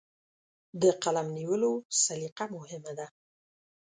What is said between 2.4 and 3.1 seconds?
مهمه ده.